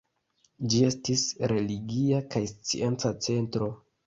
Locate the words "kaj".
2.33-2.43